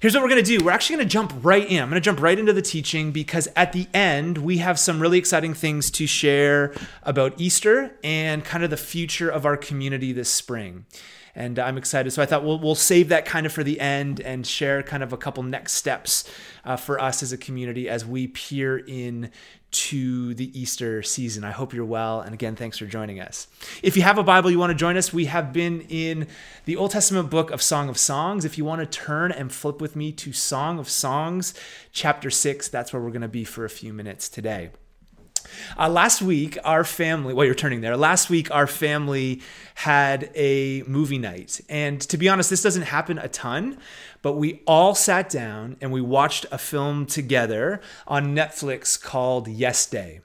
[0.00, 0.64] Here's what we're going to do.
[0.64, 1.82] We're actually going to jump right in.
[1.82, 5.00] I'm going to jump right into the teaching because at the end, we have some
[5.00, 10.12] really exciting things to share about Easter and kind of the future of our community
[10.12, 10.86] this spring.
[11.38, 12.10] And I'm excited.
[12.10, 15.04] So I thought we'll, we'll save that kind of for the end and share kind
[15.04, 16.28] of a couple next steps
[16.64, 19.30] uh, for us as a community as we peer in
[19.70, 21.44] to the Easter season.
[21.44, 22.20] I hope you're well.
[22.20, 23.46] And again, thanks for joining us.
[23.84, 26.26] If you have a Bible, you want to join us, we have been in
[26.64, 28.44] the Old Testament book of Song of Songs.
[28.44, 31.54] If you want to turn and flip with me to Song of Songs,
[31.92, 34.70] chapter 6, that's where we're going to be for a few minutes today.
[35.78, 39.40] Uh, last week, our family, while you're turning there, last week, our family
[39.76, 41.60] had a movie night.
[41.68, 43.78] And to be honest, this doesn't happen a ton,
[44.22, 49.86] but we all sat down and we watched a film together on Netflix called Yes
[49.86, 50.20] Day.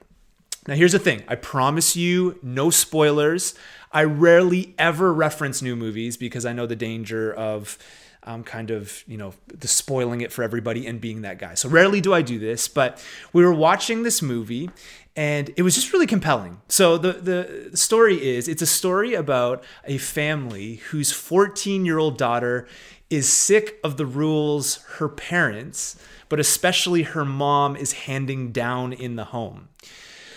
[0.66, 3.54] Now, here's the thing I promise you, no spoilers.
[3.92, 7.78] I rarely ever reference new movies because I know the danger of
[8.24, 11.54] um, kind of, you know, the spoiling it for everybody and being that guy.
[11.54, 14.70] So rarely do I do this, but we were watching this movie
[15.16, 16.60] and it was just really compelling.
[16.68, 22.66] So the the story is it's a story about a family whose 14-year-old daughter
[23.10, 25.96] is sick of the rules her parents,
[26.28, 29.68] but especially her mom is handing down in the home.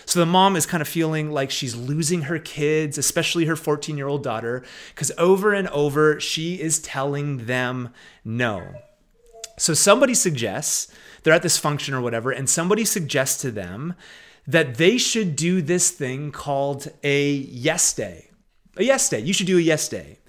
[0.06, 3.98] So the mom is kind of feeling like she's losing her kids, especially her 14
[3.98, 7.90] year old daughter, because over and over she is telling them
[8.24, 8.76] no.
[9.58, 10.88] So somebody suggests,
[11.24, 13.96] they're at this function or whatever, and somebody suggests to them
[14.48, 18.30] that they should do this thing called a yes day.
[18.78, 19.20] A yes day.
[19.20, 20.20] You should do a yes day.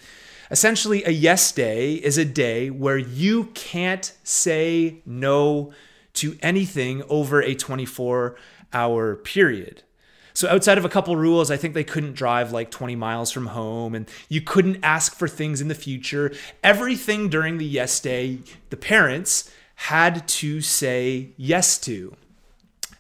[0.51, 5.73] Essentially, a yes day is a day where you can't say no
[6.15, 8.37] to anything over a 24
[8.73, 9.83] hour period.
[10.33, 13.47] So, outside of a couple rules, I think they couldn't drive like 20 miles from
[13.47, 16.33] home and you couldn't ask for things in the future.
[16.63, 18.39] Everything during the yes day,
[18.71, 22.17] the parents had to say yes to.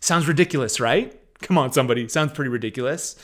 [0.00, 1.18] Sounds ridiculous, right?
[1.40, 2.08] Come on, somebody.
[2.08, 3.16] Sounds pretty ridiculous.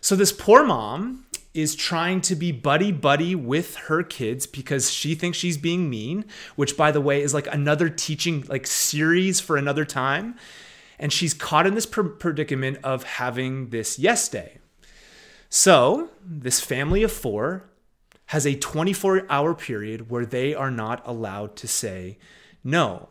[0.00, 5.14] So, this poor mom is trying to be buddy buddy with her kids because she
[5.14, 6.24] thinks she's being mean,
[6.56, 10.34] which by the way is like another teaching like series for another time.
[10.98, 14.58] And she's caught in this predicament of having this yes day.
[15.48, 17.64] So, this family of 4
[18.26, 22.18] has a 24-hour period where they are not allowed to say
[22.64, 23.08] no.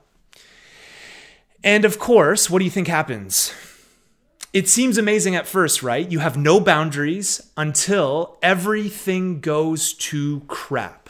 [1.63, 3.53] And of course, what do you think happens?
[4.53, 6.09] It seems amazing at first, right?
[6.09, 11.09] You have no boundaries until everything goes to crap.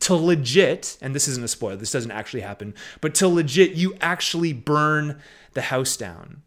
[0.00, 3.96] To legit, and this isn't a spoiler, this doesn't actually happen, but to legit, you
[4.00, 5.20] actually burn
[5.54, 6.42] the house down.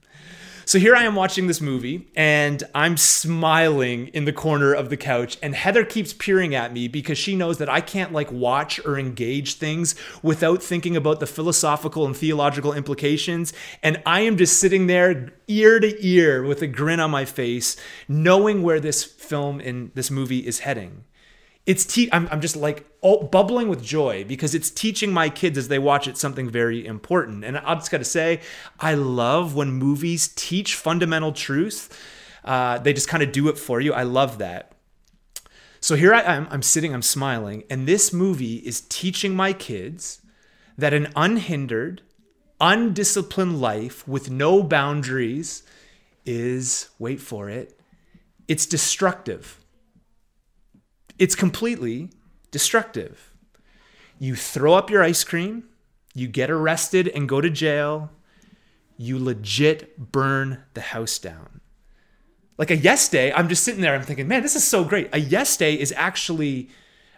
[0.72, 4.96] So here I am watching this movie and I'm smiling in the corner of the
[4.96, 8.80] couch and Heather keeps peering at me because she knows that I can't like watch
[8.86, 13.52] or engage things without thinking about the philosophical and theological implications.
[13.84, 17.76] And I am just sitting there ear to ear with a grin on my face
[18.08, 21.04] knowing where this film and this movie is heading
[21.66, 25.58] it's te- I'm, I'm just like oh, bubbling with joy because it's teaching my kids
[25.58, 27.44] as they watch it something very important.
[27.44, 28.42] And i just gotta say
[28.80, 31.90] i love when movies teach fundamental truth.
[32.44, 33.94] Uh, they just kind of do it for you.
[33.94, 34.72] I love that.
[35.84, 40.22] So here i am i'm sitting i'm smiling and this movie is teaching my kids
[40.78, 42.04] that an unhindered
[42.60, 45.64] undisciplined life with no boundaries
[46.24, 47.80] is wait for it
[48.48, 49.60] it's destructive
[51.18, 52.10] it's completely
[52.52, 53.34] destructive.
[54.20, 55.64] You throw up your ice cream,
[56.14, 58.12] you get arrested and go to jail,
[58.98, 61.62] you legit burn the house down.
[62.58, 65.10] Like a yes day, I'm just sitting there, I'm thinking, man, this is so great.
[65.14, 66.70] A yes day is actually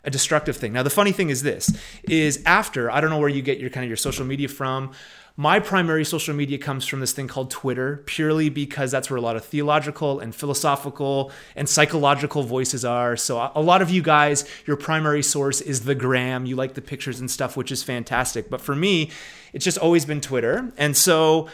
[0.06, 0.74] a destructive thing.
[0.74, 3.70] Now the funny thing is this is after, I don't know where you get your
[3.70, 4.92] kind of your social media from.
[5.36, 9.22] My primary social media comes from this thing called Twitter, purely because that's where a
[9.22, 13.18] lot of theological and philosophical and psychological voices are.
[13.18, 16.46] So, a lot of you guys, your primary source is the gram.
[16.46, 18.48] You like the pictures and stuff, which is fantastic.
[18.48, 19.10] But for me,
[19.54, 20.72] it's just always been Twitter.
[20.78, 21.50] And so,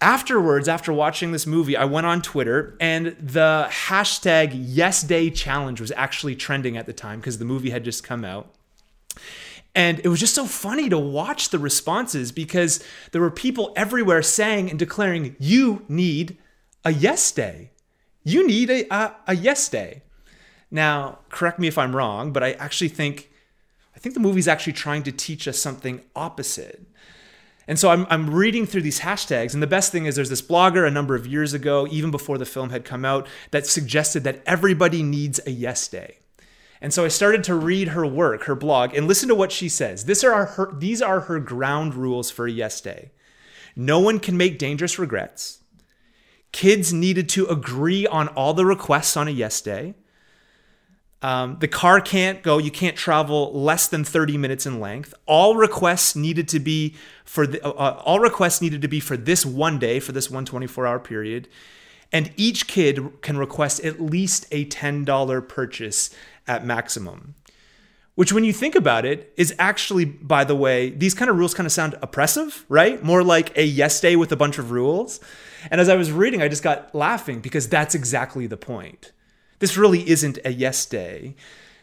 [0.00, 5.80] afterwards, after watching this movie, I went on Twitter and the hashtag Yes Day Challenge
[5.80, 8.52] was actually trending at the time because the movie had just come out.
[9.74, 12.82] And it was just so funny to watch the responses because
[13.12, 16.38] there were people everywhere saying and declaring, You need
[16.84, 17.70] a yes day.
[18.24, 20.02] You need a, a, a yes day.
[20.70, 23.30] Now, correct me if I'm wrong, but I actually think
[23.94, 26.86] I think the movie's actually trying to teach us something opposite.
[27.68, 30.42] And so I'm, I'm reading through these hashtags, and the best thing is there's this
[30.42, 34.24] blogger a number of years ago, even before the film had come out, that suggested
[34.24, 36.16] that everybody needs a yes day.
[36.80, 39.68] And so I started to read her work, her blog, and listen to what she
[39.68, 40.06] says.
[40.06, 43.10] This are her, these are her ground rules for a yes day.
[43.76, 45.60] No one can make dangerous regrets.
[46.52, 49.94] Kids needed to agree on all the requests on a yes day.
[51.22, 55.12] Um, the car can't go, you can't travel less than 30 minutes in length.
[55.26, 59.18] All requests needed to be for the, uh, uh all requests needed to be for
[59.18, 61.46] this one day, for this one 24 hour period.
[62.10, 66.10] And each kid can request at least a $10 purchase
[66.50, 67.36] at maximum.
[68.16, 71.54] Which, when you think about it, is actually, by the way, these kind of rules
[71.54, 73.02] kind of sound oppressive, right?
[73.02, 75.20] More like a yes day with a bunch of rules.
[75.70, 79.12] And as I was reading, I just got laughing because that's exactly the point.
[79.60, 81.36] This really isn't a yes day.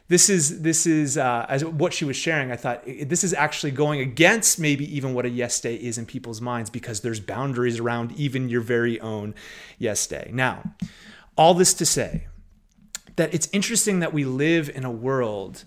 [0.09, 2.51] This is this is uh, as what she was sharing.
[2.51, 6.05] I thought this is actually going against maybe even what a yes day is in
[6.05, 9.33] people's minds because there's boundaries around even your very own
[9.79, 10.29] yes day.
[10.33, 10.63] Now,
[11.37, 12.27] all this to say
[13.17, 15.65] that it's interesting that we live in a world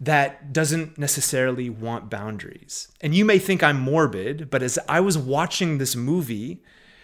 [0.00, 2.88] that doesn't necessarily want boundaries.
[3.00, 6.62] And you may think I'm morbid, but as I was watching this movie,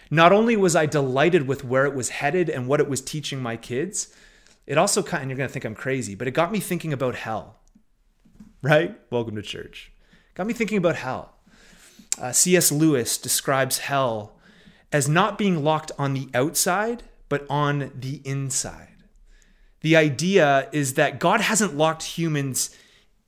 [0.09, 3.41] not only was I delighted with where it was headed and what it was teaching
[3.41, 4.13] my kids,
[4.65, 6.93] it also kind of, you're going to think I'm crazy, but it got me thinking
[6.93, 7.59] about hell.
[8.61, 8.97] Right?
[9.09, 9.91] Welcome to church.
[10.33, 11.33] Got me thinking about hell.
[12.19, 12.71] Uh, C.S.
[12.71, 14.37] Lewis describes hell
[14.91, 18.94] as not being locked on the outside, but on the inside.
[19.85, 22.75] The idea is that God hasn't locked humans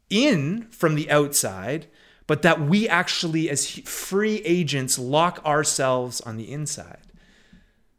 [0.09, 1.85] in from the outside,
[2.25, 7.11] but that we actually, as free agents, lock ourselves on the inside.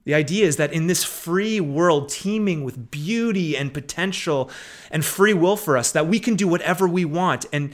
[0.07, 4.51] The idea is that in this free world teeming with beauty and potential
[4.91, 7.47] and free will for us, that we can do whatever we want.
[7.53, 7.73] And,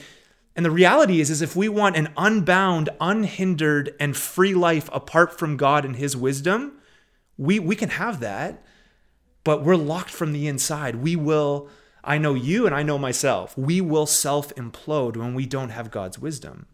[0.55, 5.39] and the reality is, is if we want an unbound, unhindered, and free life apart
[5.39, 6.75] from God and His wisdom,
[7.39, 8.63] we, we can have that,
[9.45, 10.97] but we're locked from the inside.
[10.97, 11.69] We will
[12.07, 13.57] I know you and I know myself.
[13.57, 16.67] We will self implode when we don't have God's wisdom.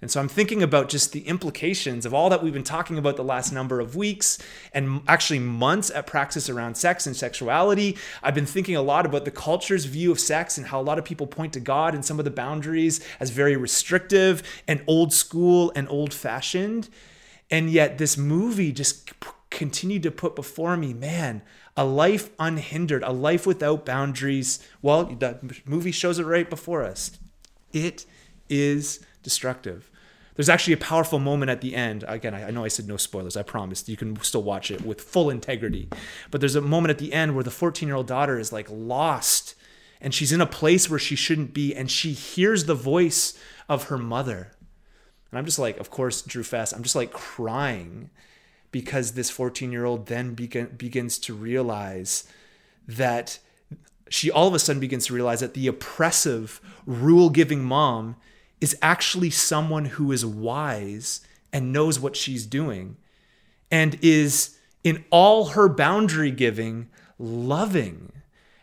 [0.00, 3.16] And so I'm thinking about just the implications of all that we've been talking about
[3.16, 4.38] the last number of weeks
[4.74, 7.96] and actually months at Praxis around sex and sexuality.
[8.22, 10.98] I've been thinking a lot about the culture's view of sex and how a lot
[10.98, 15.14] of people point to God and some of the boundaries as very restrictive and old
[15.14, 16.90] school and old fashioned.
[17.50, 19.10] And yet this movie just
[19.54, 21.40] continued to put before me, man,
[21.76, 24.58] a life unhindered, a life without boundaries.
[24.82, 27.12] Well, the movie shows it right before us.
[27.72, 28.04] It
[28.50, 29.90] is destructive.
[30.34, 32.04] There's actually a powerful moment at the end.
[32.08, 33.36] Again, I know I said no spoilers.
[33.36, 33.88] I promise.
[33.88, 35.88] You can still watch it with full integrity.
[36.30, 38.68] But there's a moment at the end where the 14 year old daughter is like
[38.70, 39.54] lost
[40.00, 43.84] and she's in a place where she shouldn't be and she hears the voice of
[43.84, 44.50] her mother.
[45.30, 48.10] And I'm just like, of course, Drew Fast, I'm just like crying
[48.74, 52.24] because this 14 year old then begin, begins to realize
[52.88, 53.38] that
[54.08, 58.16] she all of a sudden begins to realize that the oppressive, rule giving mom
[58.60, 61.20] is actually someone who is wise
[61.52, 62.96] and knows what she's doing
[63.70, 68.10] and is in all her boundary giving loving.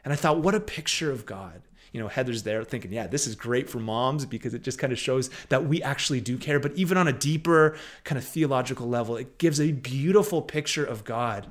[0.03, 1.61] And I thought, what a picture of God
[1.91, 4.93] you know, Heather's there thinking, yeah, this is great for moms because it just kind
[4.93, 6.59] of shows that we actually do care.
[6.59, 11.03] But even on a deeper kind of theological level, it gives a beautiful picture of
[11.03, 11.47] God.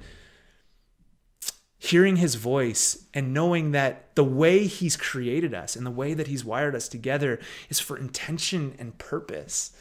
[1.78, 6.26] Hearing his voice and knowing that the way he's created us and the way that
[6.26, 7.38] he's wired us together
[7.68, 9.72] is for intention and purpose.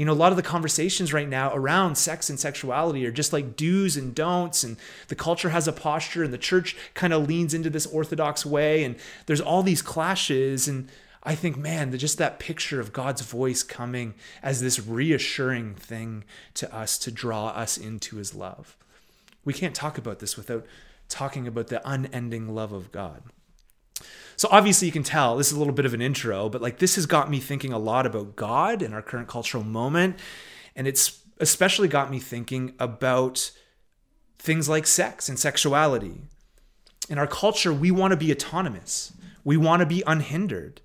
[0.00, 3.34] You know, a lot of the conversations right now around sex and sexuality are just
[3.34, 4.78] like do's and don'ts, and
[5.08, 8.82] the culture has a posture, and the church kind of leans into this orthodox way,
[8.82, 10.66] and there's all these clashes.
[10.66, 10.88] And
[11.22, 16.74] I think, man, just that picture of God's voice coming as this reassuring thing to
[16.74, 18.78] us to draw us into his love.
[19.44, 20.64] We can't talk about this without
[21.10, 23.22] talking about the unending love of God.
[24.40, 26.78] So obviously you can tell this is a little bit of an intro, but like
[26.78, 30.18] this has got me thinking a lot about God and our current cultural moment.
[30.74, 33.50] And it's especially got me thinking about
[34.38, 36.22] things like sex and sexuality.
[37.10, 39.12] In our culture, we want to be autonomous.
[39.44, 40.80] We want to be unhindered.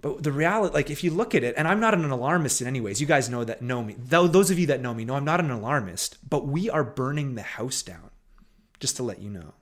[0.00, 2.66] But the reality, like if you look at it, and I'm not an alarmist in
[2.66, 3.94] any ways, you guys know that know me.
[3.96, 7.36] Those of you that know me know I'm not an alarmist, but we are burning
[7.36, 8.10] the house down,
[8.80, 9.54] just to let you know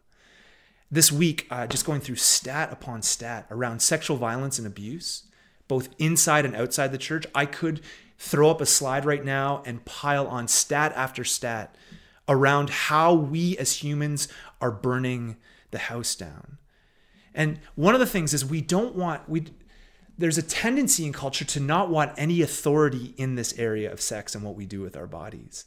[0.91, 5.25] this week, uh, just going through stat upon stat around sexual violence and abuse,
[5.67, 7.27] both inside and outside the church.
[7.35, 7.81] I could
[8.19, 11.75] throw up a slide right now and pile on stat after stat
[12.29, 14.29] around how we as humans
[14.61, 15.37] are burning
[15.71, 16.59] the house down.
[17.35, 19.47] And one of the things is we don't want we
[20.17, 24.35] there's a tendency in culture to not want any authority in this area of sex
[24.35, 25.65] and what we do with our bodies.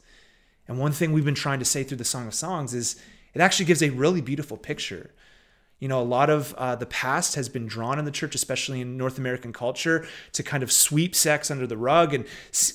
[0.68, 3.00] And one thing we've been trying to say through the Song of Songs is
[3.34, 5.10] it actually gives a really beautiful picture.
[5.78, 8.80] You know, a lot of uh, the past has been drawn in the church, especially
[8.80, 12.24] in North American culture, to kind of sweep sex under the rug and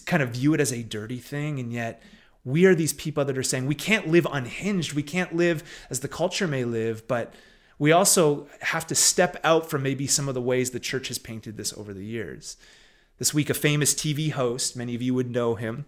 [0.05, 1.57] kind of view it as a dirty thing.
[1.59, 2.01] And yet,
[2.43, 4.93] we are these people that are saying we can't live unhinged.
[4.93, 7.33] We can't live as the culture may live, but
[7.79, 11.17] we also have to step out from maybe some of the ways the church has
[11.17, 12.57] painted this over the years.
[13.19, 15.85] This week, a famous TV host, many of you would know him,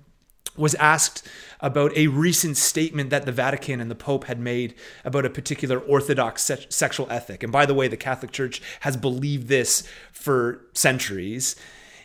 [0.59, 1.27] was asked
[1.61, 5.79] about a recent statement that the Vatican and the Pope had made about a particular
[5.79, 7.43] Orthodox se- sexual ethic.
[7.43, 11.55] And by the way, the Catholic Church has believed this for centuries.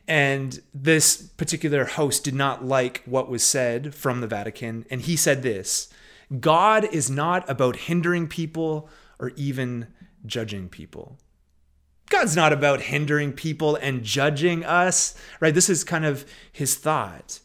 [0.07, 4.85] And this particular host did not like what was said from the Vatican.
[4.91, 5.89] And he said this
[6.41, 9.89] God is not about hindering people or even
[10.27, 11.19] judging people.
[12.11, 15.55] God's not about hindering people and judging us, right?
[15.55, 17.41] This is kind of his thought.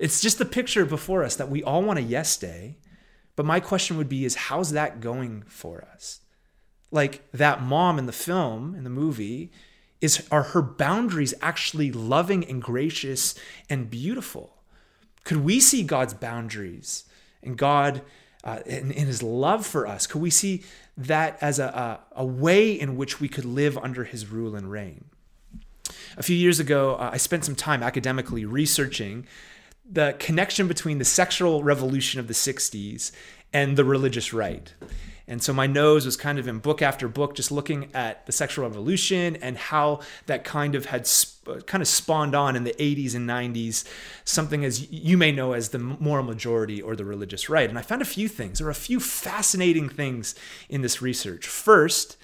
[0.00, 2.78] It's just the picture before us that we all want a yes day.
[3.36, 6.20] But my question would be is how's that going for us?
[6.90, 9.52] Like that mom in the film, in the movie,
[10.00, 13.34] is are her boundaries actually loving and gracious
[13.68, 14.56] and beautiful?
[15.24, 17.04] Could we see God's boundaries
[17.42, 18.00] and God
[18.42, 20.06] uh, in, in his love for us?
[20.06, 20.62] Could we see
[20.96, 24.70] that as a, a, a way in which we could live under his rule and
[24.70, 25.04] reign?
[26.16, 29.26] A few years ago, uh, I spent some time academically researching
[29.90, 33.10] the connection between the sexual revolution of the 60s
[33.52, 34.72] and the religious right.
[35.26, 38.32] And so my nose was kind of in book after book, just looking at the
[38.32, 42.74] sexual revolution and how that kind of had sp- kind of spawned on in the
[42.74, 43.84] 80s and 90s,
[44.24, 47.68] something as you may know as the moral majority or the religious right.
[47.68, 48.58] And I found a few things.
[48.58, 50.34] There are a few fascinating things
[50.68, 51.46] in this research.
[51.46, 52.16] First,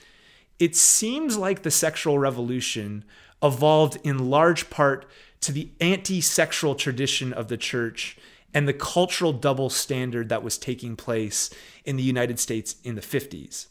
[0.58, 3.04] it seems like the sexual revolution
[3.40, 5.06] evolved in large part
[5.46, 8.18] to the anti sexual tradition of the church
[8.52, 11.50] and the cultural double standard that was taking place
[11.84, 13.66] in the United States in the 50s.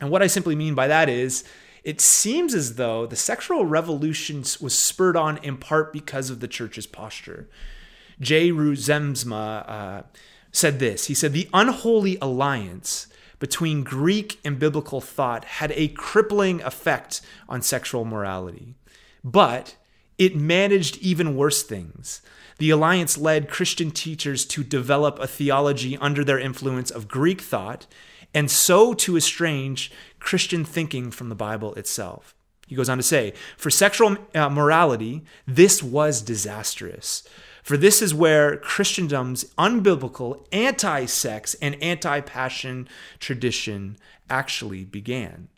[0.00, 1.44] And what I simply mean by that is,
[1.82, 6.48] it seems as though the sexual revolution was spurred on in part because of the
[6.48, 7.48] church's posture.
[8.18, 8.50] J.
[8.50, 10.02] Rinzema uh,
[10.52, 13.08] said this He said, The unholy alliance
[13.38, 18.74] between Greek and biblical thought had a crippling effect on sexual morality.
[19.22, 19.76] But
[20.18, 22.22] it managed even worse things.
[22.58, 27.86] The alliance led Christian teachers to develop a theology under their influence of Greek thought
[28.32, 32.34] and so to estrange Christian thinking from the Bible itself.
[32.66, 37.22] He goes on to say, For sexual uh, morality, this was disastrous.
[37.62, 42.88] For this is where Christendom's unbiblical anti sex and anti passion
[43.20, 43.96] tradition
[44.28, 45.48] actually began.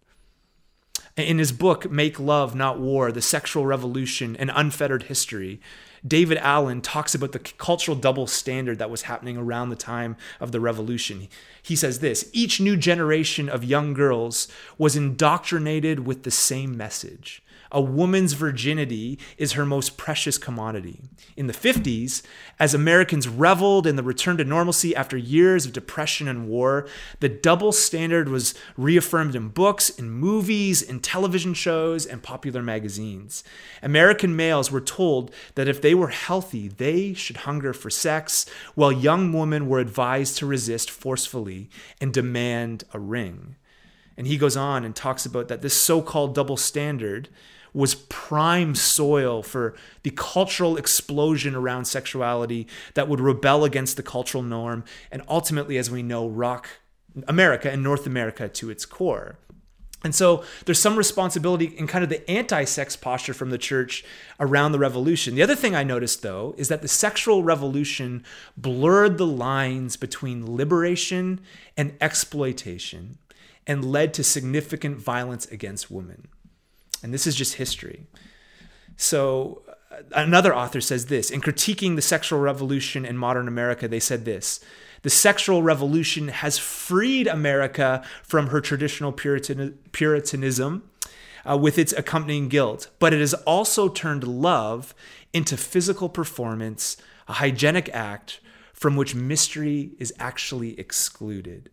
[1.16, 5.62] In his book, Make Love, Not War The Sexual Revolution and Unfettered History,
[6.06, 10.52] David Allyn talks about the cultural double standard that was happening around the time of
[10.52, 11.28] the revolution.
[11.62, 14.46] He says this each new generation of young girls
[14.76, 17.42] was indoctrinated with the same message
[17.76, 21.02] a woman's virginity is her most precious commodity.
[21.36, 22.22] In the 50s,
[22.58, 26.88] as Americans reveled in the return to normalcy after years of depression and war,
[27.20, 33.44] the double standard was reaffirmed in books, in movies, in television shows, and popular magazines.
[33.82, 38.90] American males were told that if they were healthy, they should hunger for sex, while
[38.90, 41.68] young women were advised to resist forcefully
[42.00, 43.56] and demand a ring.
[44.16, 47.28] And he goes on and talks about that this so called double standard
[47.76, 54.42] was prime soil for the cultural explosion around sexuality that would rebel against the cultural
[54.42, 56.68] norm and ultimately, as we know, rock
[57.28, 59.36] America and North America to its core.
[60.02, 64.04] And so there's some responsibility in kind of the anti sex posture from the church
[64.40, 65.34] around the revolution.
[65.34, 68.24] The other thing I noticed, though, is that the sexual revolution
[68.56, 71.40] blurred the lines between liberation
[71.76, 73.18] and exploitation
[73.66, 76.28] and led to significant violence against women.
[77.02, 78.06] And this is just history.
[78.96, 84.00] So, uh, another author says this in critiquing the sexual revolution in modern America, they
[84.00, 84.60] said this
[85.02, 90.90] the sexual revolution has freed America from her traditional Puritan, Puritanism
[91.48, 94.94] uh, with its accompanying guilt, but it has also turned love
[95.32, 96.96] into physical performance,
[97.28, 98.40] a hygienic act
[98.72, 101.70] from which mystery is actually excluded.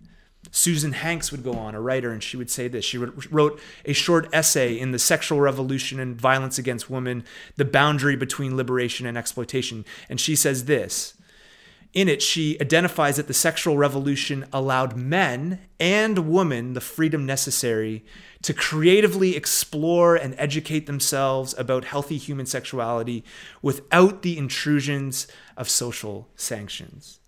[0.55, 2.85] Susan Hanks would go on, a writer, and she would say this.
[2.85, 7.23] She wrote a short essay in The Sexual Revolution and Violence Against Women,
[7.55, 9.83] The Boundary Between Liberation and Exploitation.
[10.09, 11.15] And she says this
[11.91, 18.05] in it, she identifies that the sexual revolution allowed men and women the freedom necessary
[18.43, 23.23] to creatively explore and educate themselves about healthy human sexuality
[23.61, 27.19] without the intrusions of social sanctions.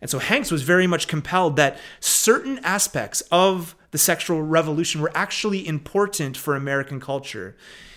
[0.00, 5.12] And so Hanks was very much compelled that certain aspects of the sexual revolution were
[5.14, 7.56] actually important for American culture.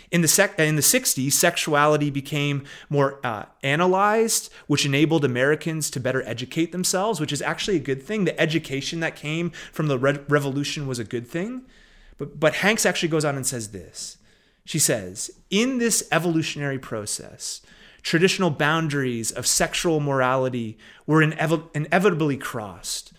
[0.09, 6.01] In the, sec- in the 60s, sexuality became more uh, analyzed, which enabled Americans to
[6.01, 8.25] better educate themselves, which is actually a good thing.
[8.25, 11.63] The education that came from the re- revolution was a good thing.
[12.17, 14.17] But, but Hanks actually goes on and says this.
[14.65, 17.61] She says, in this evolutionary process,
[18.03, 23.13] traditional boundaries of sexual morality were inev- inevitably crossed.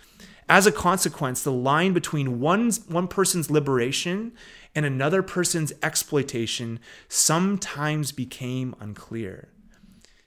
[0.49, 4.33] As a consequence, the line between one's, one person's liberation
[4.75, 9.49] and another person's exploitation sometimes became unclear.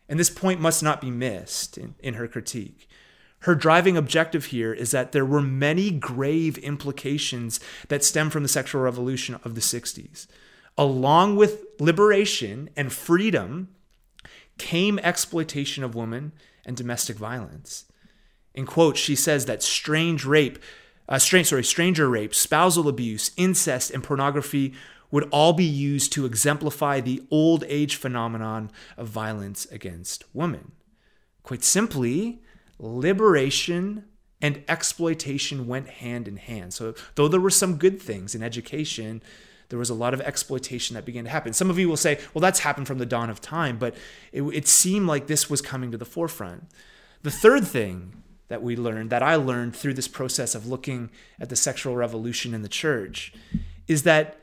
[0.08, 2.88] And this point must not be missed in, in her critique.
[3.40, 7.60] Her driving objective here is that there were many grave implications
[7.90, 10.28] that stem from the sexual revolution of the 60s.
[10.78, 13.70] Along with liberation and freedom
[14.58, 16.32] came exploitation of women
[16.66, 17.86] and domestic violence.
[18.54, 20.60] In quotes, she says that strange rape
[21.08, 24.74] uh, strange, sorry, stranger rape, spousal abuse, incest, and pornography
[25.12, 30.72] would all be used to exemplify the old age phenomenon of violence against women.
[31.44, 32.42] Quite simply,
[32.80, 34.06] liberation
[34.42, 36.74] and exploitation went hand in hand.
[36.74, 39.22] So, though there were some good things in education,
[39.70, 41.54] there was a lot of exploitation that began to happen.
[41.54, 43.96] Some of you will say, well, that's happened from the dawn of time, but
[44.32, 46.66] it, it seemed like this was coming to the forefront.
[47.24, 51.50] The third thing that we learned, that I learned through this process of looking at
[51.50, 53.34] the sexual revolution in the church,
[53.88, 54.38] is that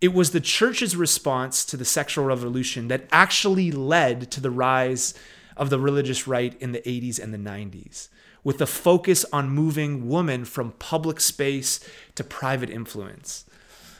[0.00, 5.14] it was the church's response to the sexual revolution that actually led to the rise
[5.56, 8.08] of the religious right in the 80s and the 90s,
[8.44, 11.80] with the focus on moving women from public space
[12.14, 13.44] to private influence.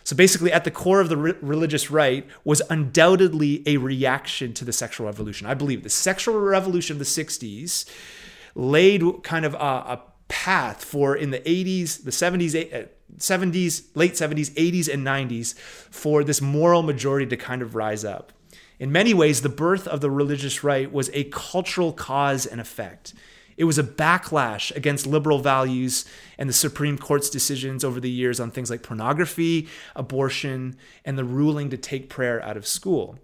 [0.09, 4.65] So basically, at the core of the re- religious right was undoubtedly a reaction to
[4.65, 5.47] the sexual revolution.
[5.47, 7.85] I believe the sexual revolution of the 60s
[8.55, 12.89] laid kind of a, a path for in the 80s, the 70s,
[13.19, 18.03] 70s, uh, late 70s, 80s, and 90s for this moral majority to kind of rise
[18.03, 18.33] up.
[18.79, 23.13] In many ways, the birth of the religious right was a cultural cause and effect.
[23.59, 26.05] It was a backlash against liberal values
[26.39, 31.25] and the Supreme Court's decisions over the years on things like pornography, abortion, and the
[31.25, 33.19] ruling to take prayer out of school.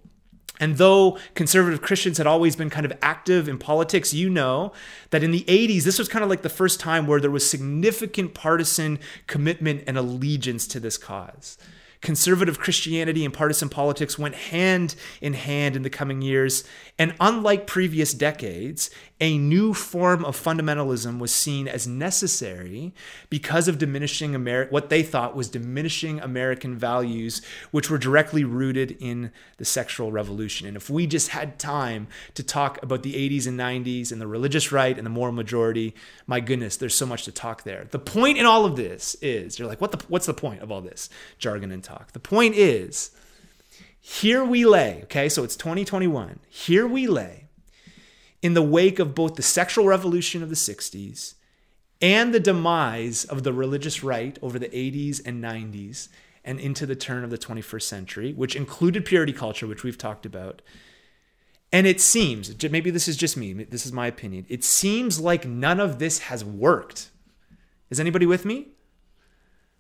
[0.59, 4.73] And though conservative Christians had always been kind of active in politics, you know
[5.11, 7.49] that in the 80s, this was kind of like the first time where there was
[7.49, 11.59] significant partisan commitment and allegiance to this cause
[12.05, 16.63] conservative Christianity and partisan politics went hand in hand in the coming years.
[16.99, 18.91] And unlike previous decades,
[19.21, 22.93] a new form of fundamentalism was seen as necessary
[23.31, 27.41] because of diminishing Ameri- what they thought was diminishing American values,
[27.71, 30.67] which were directly rooted in the sexual revolution.
[30.67, 34.27] And if we just had time to talk about the 80s and 90s and the
[34.27, 35.95] religious right and the moral majority,
[36.27, 37.87] my goodness, there's so much to talk there.
[37.91, 40.71] The point in all of this is you're like, what the, what's the point of
[40.71, 41.94] all this jargon and talk?
[42.13, 43.11] The point is,
[44.01, 46.41] here we lay, okay, so it's 2021.
[46.49, 47.49] Here we lay
[48.43, 51.35] in the wake of both the sexual revolution of the 60s
[52.03, 56.09] and the demise of the religious right over the 80s and 90s
[56.45, 60.27] and into the turn of the 21st century, which included purity culture, which we've talked
[60.27, 60.61] about.
[61.73, 65.47] And it seems, maybe this is just me, this is my opinion, it seems like
[65.47, 67.11] none of this has worked.
[67.89, 68.69] Is anybody with me?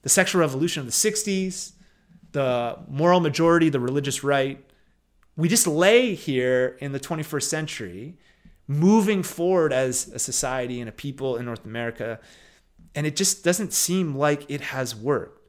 [0.00, 1.72] The sexual revolution of the 60s,
[2.34, 4.62] the moral majority, the religious right.
[5.36, 8.18] We just lay here in the 21st century,
[8.68, 12.20] moving forward as a society and a people in North America,
[12.94, 15.40] and it just doesn't seem like it has worked.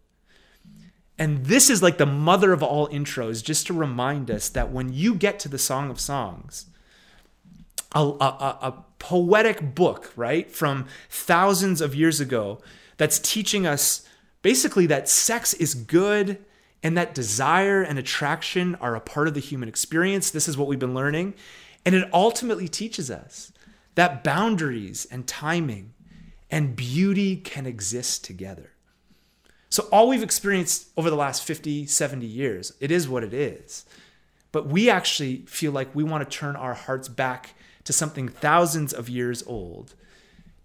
[1.17, 4.93] And this is like the mother of all intros, just to remind us that when
[4.93, 6.67] you get to the Song of Songs,
[7.93, 12.59] a, a, a, poetic book, right, from thousands of years ago,
[12.97, 14.07] that's teaching us
[14.41, 16.43] basically that sex is good
[16.85, 20.29] and that desire and attraction are a part of the human experience.
[20.29, 21.33] This is what we've been learning.
[21.83, 23.51] And it ultimately teaches us
[23.95, 25.95] that boundaries and timing
[26.51, 28.69] and beauty can exist together.
[29.69, 33.85] So, all we've experienced over the last 50, 70 years, it is what it is.
[34.51, 38.93] But we actually feel like we want to turn our hearts back to something thousands
[38.93, 39.95] of years old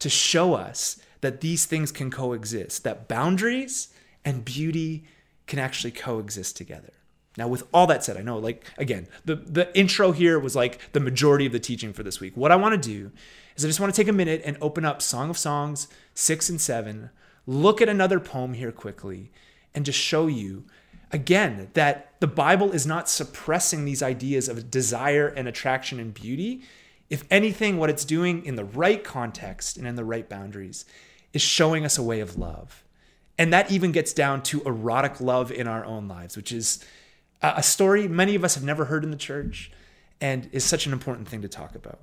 [0.00, 3.88] to show us that these things can coexist, that boundaries
[4.22, 5.06] and beauty
[5.50, 6.92] can actually coexist together.
[7.36, 10.92] Now, with all that said, I know, like, again, the, the intro here was like
[10.92, 12.36] the majority of the teaching for this week.
[12.36, 13.10] What I want to do
[13.56, 16.50] is I just want to take a minute and open up Song of Songs 6
[16.50, 17.10] and 7,
[17.46, 19.32] look at another poem here quickly,
[19.74, 20.64] and just show you,
[21.10, 26.62] again, that the Bible is not suppressing these ideas of desire and attraction and beauty.
[27.08, 30.84] If anything, what it's doing in the right context and in the right boundaries
[31.32, 32.84] is showing us a way of love
[33.40, 36.84] And that even gets down to erotic love in our own lives, which is
[37.40, 39.72] a story many of us have never heard in the church
[40.20, 42.00] and is such an important thing to talk about.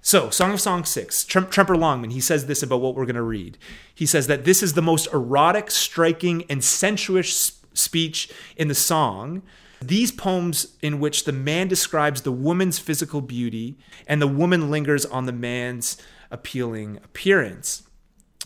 [0.00, 3.22] So, Song of Song 6, Tremper Longman, he says this about what we're going to
[3.22, 3.58] read.
[3.94, 9.42] He says that this is the most erotic, striking, and sensuous speech in the song.
[9.82, 13.76] These poems, in which the man describes the woman's physical beauty
[14.06, 15.98] and the woman lingers on the man's
[16.30, 17.82] appealing appearance.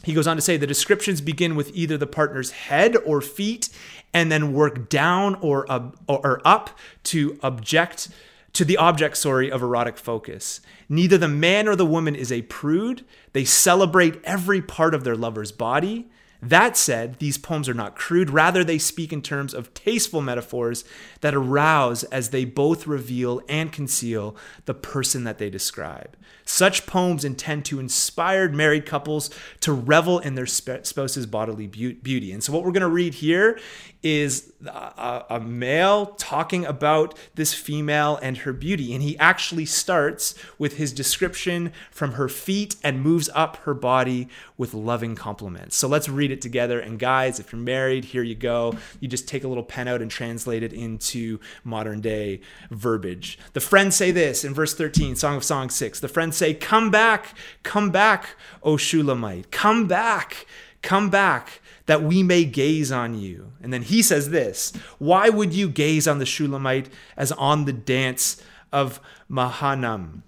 [0.05, 3.69] He goes on to say the descriptions begin with either the partner's head or feet
[4.13, 8.09] and then work down or, up, or up to object
[8.55, 10.61] to the object, sorry, of erotic focus.
[10.89, 13.05] Neither the man or the woman is a prude.
[13.33, 16.09] They celebrate every part of their lover's body.
[16.45, 18.29] That said, these poems are not crude.
[18.29, 20.85] Rather, they speak in terms of tasteful metaphors
[21.23, 26.17] that arouse as they both reveal and conceal the person that they describe.
[26.47, 29.31] Such poems intend to inspire married couples
[29.61, 32.33] to revel in their spouse's bodily beauty.
[32.33, 33.59] And so, what we're going to read here
[34.03, 38.93] is a, a, male talking about this female and her beauty.
[38.93, 44.29] And he actually starts with his description from her feet and moves up her body
[44.59, 45.77] with loving compliments.
[45.77, 46.81] So, let's read it together.
[46.81, 48.77] And, guys, if you're married, here you go.
[49.01, 53.39] You just take a little pen out and translate it into modern day verbiage.
[53.53, 56.01] The friends say this in verse 13, Song of Songs 6.
[56.01, 60.47] The friends say, Come back, come back, O Shulamite, come back,
[60.83, 63.53] come back that we may gaze on you.
[63.63, 67.73] And then he says this Why would you gaze on the Shulamite as on the
[67.73, 68.43] dance
[68.73, 70.23] of Mahanaim?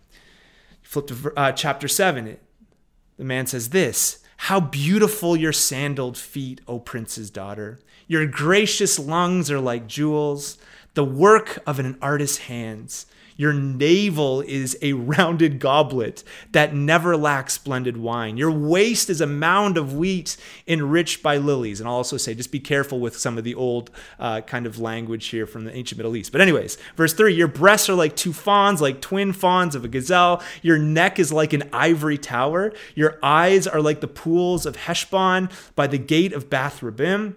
[0.82, 2.36] Flip to uh, chapter 7.
[3.16, 7.80] The man says this How beautiful your sandaled feet, O prince's daughter.
[8.06, 10.58] Your gracious lungs are like jewels,
[10.94, 13.06] the work of an artist's hands.
[13.36, 18.36] Your navel is a rounded goblet that never lacks splendid wine.
[18.36, 21.80] Your waist is a mound of wheat enriched by lilies.
[21.80, 24.78] And I'll also say, just be careful with some of the old uh, kind of
[24.78, 26.32] language here from the ancient Middle East.
[26.32, 29.88] But, anyways, verse three your breasts are like two fawns, like twin fawns of a
[29.88, 30.42] gazelle.
[30.62, 32.72] Your neck is like an ivory tower.
[32.94, 37.34] Your eyes are like the pools of Heshbon by the gate of Bath Rabbim.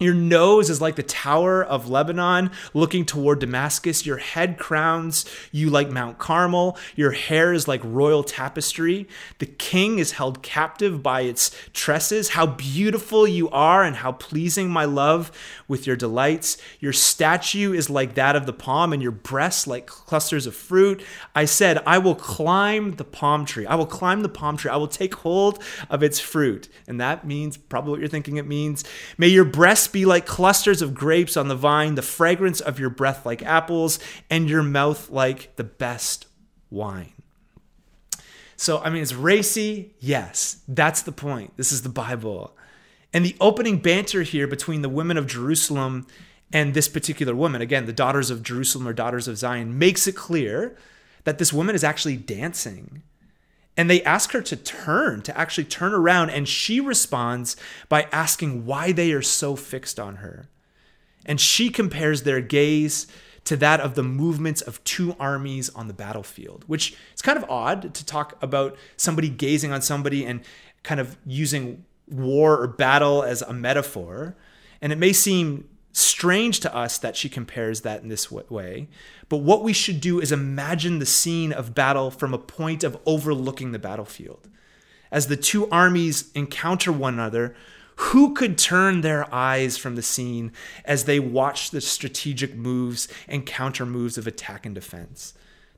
[0.00, 4.06] Your nose is like the tower of Lebanon looking toward Damascus.
[4.06, 6.78] Your head crowns you like Mount Carmel.
[6.96, 9.06] Your hair is like royal tapestry.
[9.40, 12.30] The king is held captive by its tresses.
[12.30, 15.30] How beautiful you are and how pleasing, my love,
[15.68, 16.56] with your delights.
[16.78, 21.04] Your statue is like that of the palm and your breasts like clusters of fruit.
[21.34, 23.66] I said, I will climb the palm tree.
[23.66, 24.70] I will climb the palm tree.
[24.70, 26.70] I will take hold of its fruit.
[26.88, 28.82] And that means probably what you're thinking it means.
[29.18, 32.90] May your breasts be like clusters of grapes on the vine, the fragrance of your
[32.90, 33.98] breath like apples,
[34.28, 36.26] and your mouth like the best
[36.70, 37.12] wine.
[38.56, 39.94] So, I mean, it's racy.
[40.00, 41.56] Yes, that's the point.
[41.56, 42.56] This is the Bible.
[43.12, 46.06] And the opening banter here between the women of Jerusalem
[46.52, 50.14] and this particular woman, again, the daughters of Jerusalem or daughters of Zion, makes it
[50.14, 50.76] clear
[51.24, 53.02] that this woman is actually dancing
[53.76, 56.30] and they ask her to turn, to actually turn around.
[56.30, 57.56] And she responds
[57.88, 60.48] by asking why they are so fixed on her.
[61.24, 63.06] And she compares their gaze
[63.44, 67.48] to that of the movements of two armies on the battlefield, which is kind of
[67.48, 70.42] odd to talk about somebody gazing on somebody and
[70.82, 74.36] kind of using war or battle as a metaphor.
[74.82, 78.88] And it may seem strange to us that she compares that in this way.
[79.28, 82.98] But what we should do is imagine the scene of battle from a point of
[83.06, 84.48] overlooking the battlefield.
[85.10, 87.56] As the two armies encounter one another,
[87.96, 90.52] who could turn their eyes from the scene
[90.84, 95.34] as they watch the strategic moves and counter moves of attack and defense?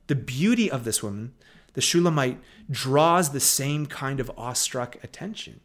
[0.07, 1.33] The beauty of this woman,
[1.73, 5.59] the Shulamite, draws the same kind of awestruck attention.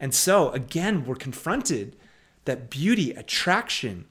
[0.00, 1.96] And so, again, we're confronted
[2.44, 4.06] that beauty, attraction,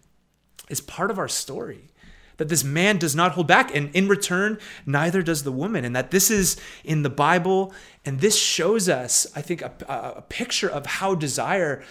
[0.69, 1.89] is part of our story.
[2.37, 5.85] That this man does not hold back, and in return, neither does the woman.
[5.85, 7.73] And that this is in the Bible,
[8.05, 11.83] and this shows us, I think, a, a picture of how desire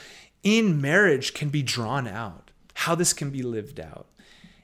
[0.42, 4.06] in marriage can be drawn out, how this can be lived out.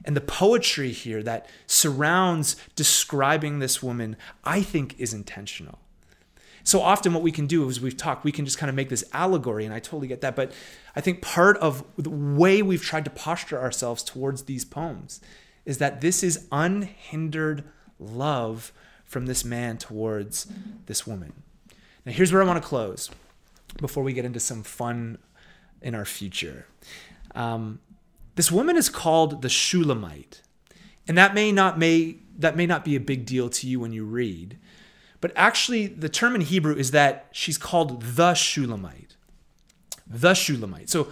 [0.03, 5.79] And the poetry here that surrounds describing this woman, I think, is intentional.
[6.63, 8.89] So often, what we can do is we've talked, we can just kind of make
[8.89, 10.35] this allegory, and I totally get that.
[10.35, 10.51] But
[10.95, 15.21] I think part of the way we've tried to posture ourselves towards these poems
[15.65, 17.63] is that this is unhindered
[17.99, 18.71] love
[19.05, 20.47] from this man towards
[20.85, 21.33] this woman.
[22.05, 23.09] Now, here's where I want to close
[23.77, 25.17] before we get into some fun
[25.81, 26.65] in our future.
[27.35, 27.79] Um,
[28.35, 30.41] this woman is called the Shulamite,
[31.07, 33.91] and that may not may that may not be a big deal to you when
[33.91, 34.57] you read,
[35.21, 39.15] but actually the term in Hebrew is that she's called the Shulamite.
[40.07, 40.89] the Shulamite.
[40.89, 41.09] So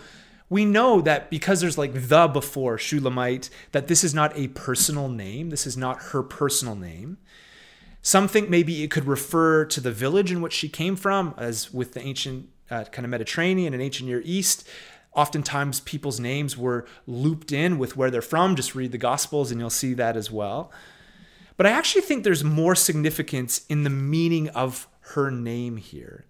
[0.50, 5.10] we know that because there's like the before Shulamite, that this is not a personal
[5.10, 5.50] name.
[5.50, 7.18] This is not her personal name.
[8.02, 11.74] Some think maybe it could refer to the village in which she came from, as
[11.74, 14.68] with the ancient uh, kind of Mediterranean and ancient Near East.
[15.14, 18.56] Oftentimes, people's names were looped in with where they're from.
[18.56, 20.72] Just read the Gospels and you'll see that as well.
[21.58, 26.26] But I actually think there's more significance in the meaning of her name here.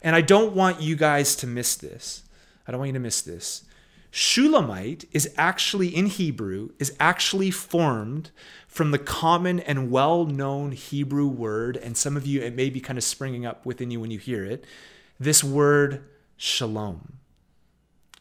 [0.00, 2.24] And I don't want you guys to miss this.
[2.66, 3.64] I don't want you to miss this.
[4.14, 8.30] Shulamite is actually in Hebrew is actually formed
[8.66, 12.98] from the common and well-known Hebrew word and some of you it may be kind
[12.98, 14.66] of springing up within you when you hear it
[15.18, 16.04] this word
[16.36, 17.14] shalom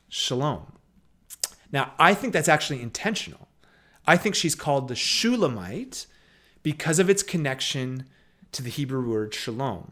[0.08, 0.78] shalom
[1.74, 3.50] now I think that's actually intentional
[4.08, 6.06] I think she's called the Shulamite
[6.63, 8.06] because of its connection
[8.52, 9.91] to the Hebrew word shalom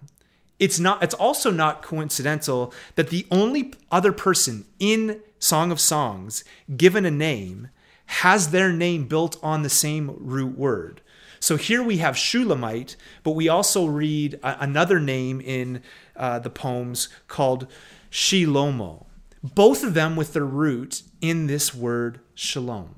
[0.59, 6.43] it's not it's also not coincidental that the only other person in Song of Songs
[6.75, 7.69] given a name
[8.05, 11.01] has their name built on the same root word.
[11.39, 15.81] So here we have Shulamite, but we also read a, another name in
[16.17, 17.67] uh, the poems called
[18.11, 19.05] Shilomo.
[19.41, 22.95] Both of them with their root in this word shalom.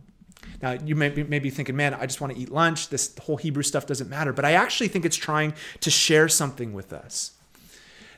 [0.62, 2.90] Now, you may be, may be thinking, man, I just want to eat lunch.
[2.90, 4.32] This whole Hebrew stuff doesn't matter.
[4.32, 7.32] But I actually think it's trying to share something with us.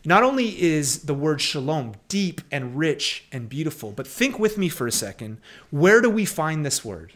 [0.06, 4.67] Not only is the word shalom deep and rich and beautiful, but think with me
[4.67, 5.39] for a second.
[5.71, 7.13] Where do we find this word?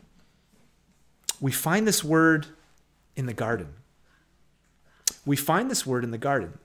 [1.41, 2.47] We find this word
[3.15, 3.73] in the garden.
[5.25, 6.57] We find this word in the garden.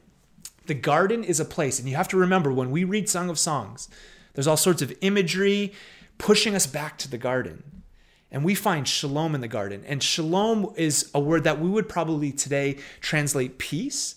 [0.66, 3.38] The garden is a place, and you have to remember when we read Song of
[3.38, 3.88] Songs,
[4.34, 5.72] there's all sorts of imagery
[6.18, 7.81] pushing us back to the garden.
[8.32, 9.84] And we find shalom in the garden.
[9.86, 14.16] And shalom is a word that we would probably today translate peace.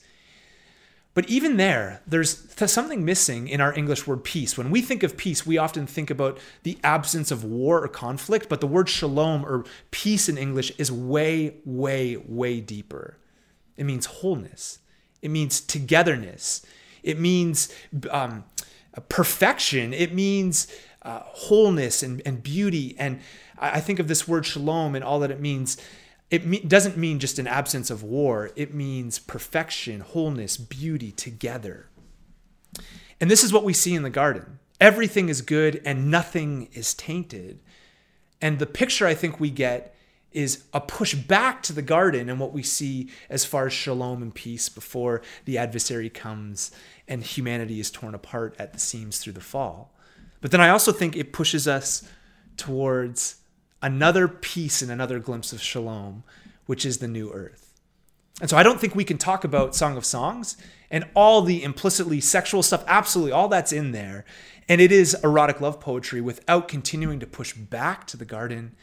[1.13, 4.57] But even there, there's something missing in our English word peace.
[4.57, 8.49] When we think of peace, we often think about the absence of war or conflict,
[8.49, 13.17] but the word shalom or peace in English is way, way, way deeper.
[13.77, 14.79] It means wholeness,
[15.21, 16.65] it means togetherness,
[17.03, 17.73] it means
[18.09, 18.45] um,
[19.09, 20.67] perfection, it means
[21.05, 22.95] uh, wholeness and, and beauty.
[22.97, 23.21] And
[23.57, 25.77] I think of this word shalom and all that it means
[26.31, 31.87] it me- doesn't mean just an absence of war, it means perfection, wholeness, beauty together.
[33.21, 34.59] And this is what we see in the garden.
[34.81, 37.59] Everything is good and nothing is tainted.
[38.41, 39.95] And the picture I think we get
[40.31, 44.21] is a push back to the garden and what we see as far as shalom
[44.21, 46.71] and peace before the adversary comes
[47.07, 49.94] and humanity is torn apart at the seams through the fall.
[50.45, 52.07] But then I also think it pushes us
[52.55, 53.37] towards
[53.81, 56.23] another piece and another glimpse of shalom,
[56.67, 57.73] which is the new earth.
[58.39, 60.55] And so I don't think we can talk about Song of Songs
[60.91, 64.23] and all the implicitly sexual stuff, absolutely, all that's in there.
[64.69, 68.75] And it is erotic love poetry without continuing to push back to the garden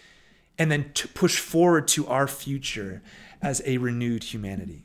[0.59, 3.03] and then to push forward to our future
[3.41, 4.83] as a renewed humanity.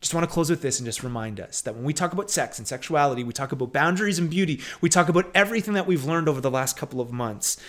[0.00, 2.30] Just want to close with this and just remind us that when we talk about
[2.30, 6.04] sex and sexuality, we talk about boundaries and beauty, we talk about everything that we've
[6.04, 7.60] learned over the last couple of months.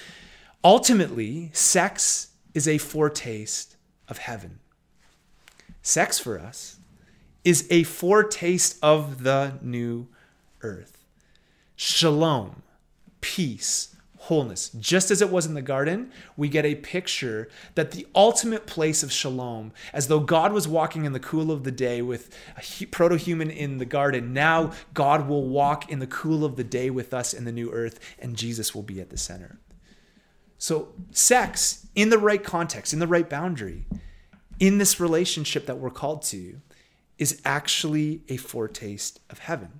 [0.63, 4.59] Ultimately, sex is a foretaste of heaven.
[5.81, 6.77] Sex for us
[7.43, 10.07] is a foretaste of the new
[10.61, 11.03] earth.
[11.75, 12.61] Shalom,
[13.21, 14.69] peace, wholeness.
[14.77, 19.01] Just as it was in the garden, we get a picture that the ultimate place
[19.01, 22.85] of shalom, as though God was walking in the cool of the day with a
[22.87, 26.89] proto human in the garden, now God will walk in the cool of the day
[26.89, 29.57] with us in the new earth, and Jesus will be at the center.
[30.57, 33.85] So, sex in the right context, in the right boundary,
[34.59, 36.59] in this relationship that we're called to,
[37.17, 39.79] is actually a foretaste of heaven.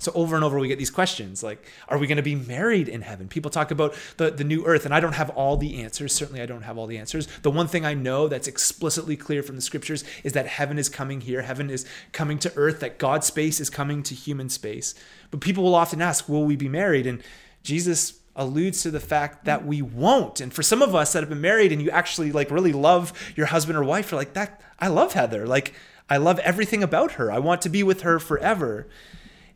[0.00, 2.88] So over and over we get these questions like, are we going to be married
[2.88, 3.28] in heaven?
[3.28, 6.12] People talk about the, the new earth, and I don't have all the answers.
[6.12, 7.28] Certainly I don't have all the answers.
[7.42, 10.88] The one thing I know that's explicitly clear from the scriptures is that heaven is
[10.88, 11.42] coming here.
[11.42, 14.94] Heaven is coming to earth, that God's space is coming to human space.
[15.30, 17.06] But people will often ask, will we be married?
[17.06, 17.22] And
[17.62, 20.40] Jesus alludes to the fact that we won't.
[20.40, 23.12] And for some of us that have been married and you actually like really love
[23.36, 25.46] your husband or wife, you're like, that I love Heather.
[25.46, 25.74] Like
[26.08, 27.30] I love everything about her.
[27.30, 28.88] I want to be with her forever.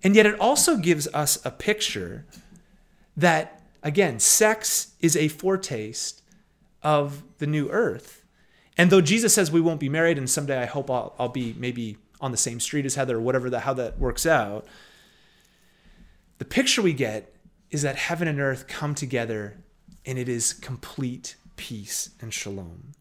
[0.04, 2.26] And yet it also gives us a picture
[3.16, 6.22] that again, sex is a foretaste
[6.82, 8.24] of the new earth.
[8.76, 11.54] And though Jesus says we won't be married, and someday I hope I'll, I'll be
[11.56, 14.66] maybe on the same street as Heather or whatever that how that works out,
[16.38, 17.32] the picture we get
[17.70, 19.58] is that heaven and earth come together
[20.04, 22.92] and it is complete peace and shalom.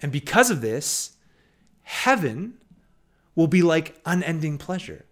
[0.00, 1.16] And because of this,
[1.82, 2.54] heaven
[3.34, 5.04] will be like unending pleasure.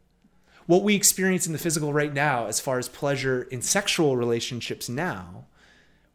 [0.71, 4.89] What we experience in the physical right now, as far as pleasure in sexual relationships
[4.89, 5.47] now,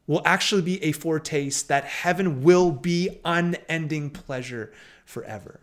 [0.07, 4.71] will actually be a foretaste that heaven will be unending pleasure
[5.03, 5.59] forever.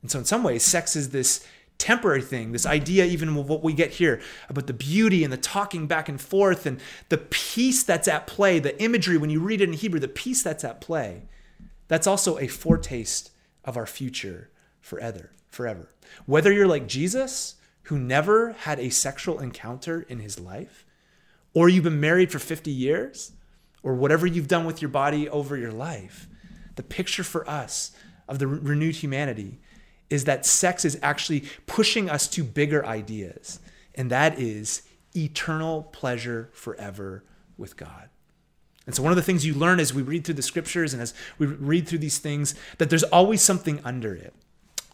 [0.00, 3.62] And so, in some ways, sex is this temporary thing, this idea, even of what
[3.62, 7.82] we get here about the beauty and the talking back and forth and the peace
[7.82, 10.80] that's at play, the imagery when you read it in Hebrew, the peace that's at
[10.80, 11.24] play.
[11.88, 13.30] That's also a foretaste
[13.62, 14.48] of our future
[14.80, 15.32] forever.
[15.50, 15.90] Forever.
[16.24, 17.55] Whether you're like Jesus,
[17.86, 20.84] who never had a sexual encounter in his life,
[21.54, 23.32] or you've been married for 50 years,
[23.82, 26.28] or whatever you've done with your body over your life,
[26.74, 27.92] the picture for us
[28.28, 29.60] of the renewed humanity
[30.10, 33.60] is that sex is actually pushing us to bigger ideas,
[33.94, 34.82] and that is
[35.14, 37.24] eternal pleasure forever
[37.56, 38.08] with God.
[38.84, 41.00] And so, one of the things you learn as we read through the scriptures and
[41.00, 44.34] as we read through these things, that there's always something under it.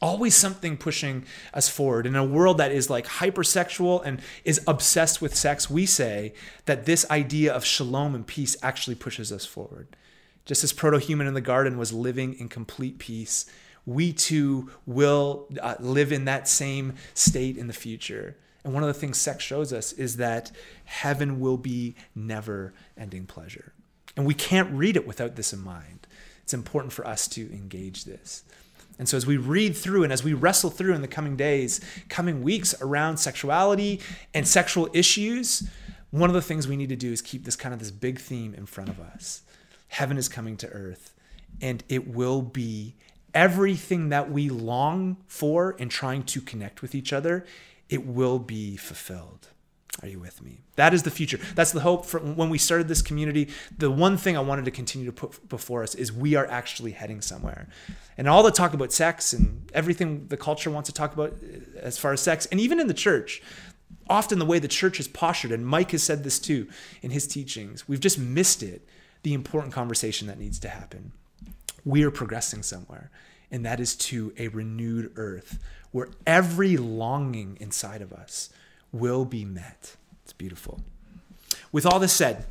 [0.02, 2.06] Always something pushing us forward.
[2.06, 6.34] In a world that is like hypersexual and is obsessed with sex, we say
[6.66, 9.96] that this idea of shalom and peace actually pushes us forward.
[10.44, 13.46] Just as proto human in the garden was living in complete peace,
[13.86, 18.36] we too will uh, live in that same state in the future.
[18.64, 20.52] And one of the things sex shows us is that
[20.84, 23.72] heaven will be never ending pleasure.
[24.16, 26.06] And we can't read it without this in mind.
[26.42, 28.44] It's important for us to engage this.
[28.98, 31.80] And so, as we read through and as we wrestle through in the coming days,
[32.08, 34.00] coming weeks around sexuality
[34.34, 35.68] and sexual issues,
[36.10, 38.18] one of the things we need to do is keep this kind of this big
[38.18, 39.42] theme in front of us.
[39.88, 41.14] Heaven is coming to earth,
[41.60, 42.94] and it will be
[43.34, 47.46] everything that we long for in trying to connect with each other,
[47.88, 49.48] it will be fulfilled.
[50.00, 50.62] Are you with me?
[50.76, 51.38] That is the future.
[51.54, 53.48] That's the hope for when we started this community.
[53.76, 56.92] The one thing I wanted to continue to put before us is we are actually
[56.92, 57.68] heading somewhere.
[58.16, 61.78] And all the talk about sex and everything the culture wants to talk about uh,
[61.78, 63.42] as far as sex, and even in the church,
[64.08, 66.68] often the way the church is postured, and Mike has said this too
[67.02, 68.88] in his teachings, we've just missed it,
[69.22, 71.12] the important conversation that needs to happen.
[71.84, 73.10] We are progressing somewhere,
[73.50, 75.58] and that is to a renewed earth
[75.90, 78.48] where every longing inside of us
[78.92, 79.96] will be met.
[80.24, 80.80] It's beautiful.
[81.72, 82.44] With all this said,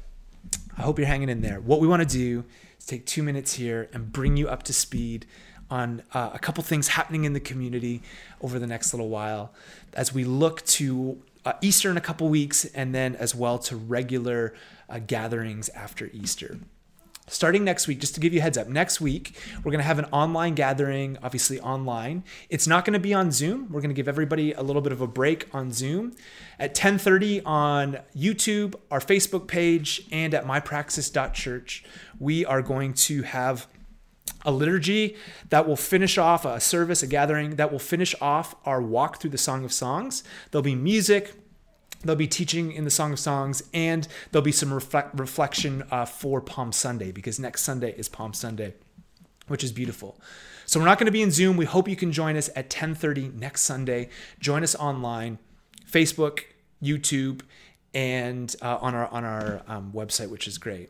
[0.78, 1.60] I hope you're hanging in there.
[1.60, 2.44] What we want to do
[2.80, 5.28] is take two minutes here and bring you up to speed
[5.70, 8.02] on uh, a couple things happening in the community
[8.42, 9.54] over the next little while
[9.94, 13.76] as we look to uh, Easter in a couple weeks and then as well to
[13.76, 14.54] regular
[14.90, 16.58] uh, gatherings after Easter
[17.32, 20.00] starting next week, just to give you heads up, next week we're going to have
[20.00, 22.24] an online gathering, obviously online.
[22.50, 23.72] It's not going to be on Zoom.
[23.72, 26.14] We're going to give everybody a little bit of a break on Zoom
[26.60, 31.84] at 10:30 on YouTube, our Facebook page, and at mypraxis.church.
[32.20, 33.68] We are going to have
[34.46, 35.16] a liturgy
[35.50, 39.30] that will finish off a service, a gathering that will finish off our walk through
[39.30, 40.24] the Song of Songs.
[40.50, 41.34] There'll be music,
[42.04, 46.06] They'll be teaching in the Song of Songs, and there'll be some reflect, reflection uh,
[46.06, 48.74] for Palm Sunday because next Sunday is Palm Sunday,
[49.48, 50.20] which is beautiful.
[50.66, 51.58] So we're not going to be in Zoom.
[51.58, 54.10] We hope you can join us at 10:30 next Sunday.
[54.40, 55.38] Join us online,
[55.90, 56.42] Facebook,
[56.82, 57.42] YouTube,
[57.94, 60.90] and uh, on our on our um, website, which is great.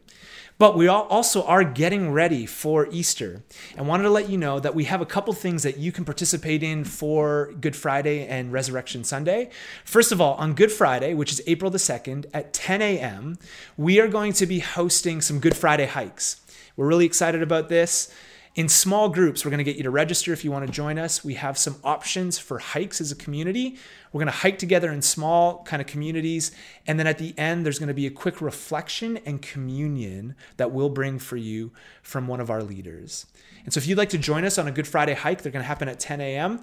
[0.58, 3.42] But we also are getting ready for Easter,
[3.76, 6.06] and wanted to let you know that we have a couple things that you can
[6.06, 9.50] participate in for Good Friday and Resurrection Sunday.
[9.86, 13.40] First of all, on Good Friday, which is April the second at 10 a.m.,
[13.76, 16.42] we are going to be hosting some Good Friday hikes.
[16.76, 18.14] We're really excited about this.
[18.54, 21.00] In small groups, we're going to get you to register if you want to join
[21.00, 21.24] us.
[21.24, 23.78] We have some options for hikes as a community.
[24.12, 26.52] We're going to hike together in small kind of communities.
[26.86, 30.72] And then at the end, there's going to be a quick reflection and communion that
[30.72, 33.26] we'll bring for you from one of our leaders.
[33.64, 35.64] And so if you'd like to join us on a Good Friday hike, they're going
[35.64, 36.60] to happen at 10 a.m.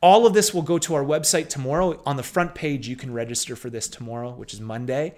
[0.00, 2.00] All of this will go to our website tomorrow.
[2.06, 5.14] On the front page, you can register for this tomorrow, which is Monday.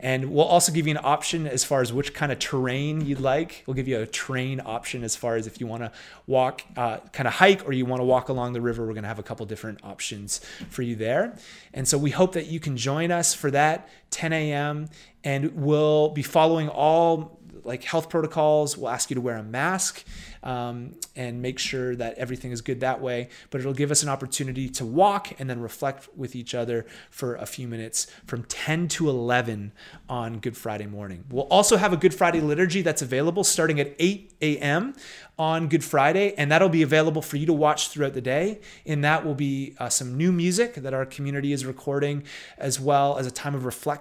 [0.00, 3.20] And we'll also give you an option as far as which kind of terrain you'd
[3.20, 3.64] like.
[3.66, 5.92] We'll give you a terrain option as far as if you want to
[6.26, 8.86] walk, uh, kind of hike, or you want to walk along the river.
[8.86, 11.36] We're going to have a couple different options for you there.
[11.74, 14.88] And so we hope that you can join us for that 10 a.m.
[15.24, 18.76] And we'll be following all like health protocols.
[18.76, 20.04] We'll ask you to wear a mask
[20.42, 23.28] um, and make sure that everything is good that way.
[23.50, 27.36] But it'll give us an opportunity to walk and then reflect with each other for
[27.36, 29.72] a few minutes from 10 to 11
[30.08, 31.24] on Good Friday morning.
[31.30, 34.94] We'll also have a Good Friday liturgy that's available starting at 8 a.m.
[35.38, 38.60] on Good Friday, and that'll be available for you to watch throughout the day.
[38.84, 42.24] In that will be uh, some new music that our community is recording,
[42.56, 43.97] as well as a time of reflection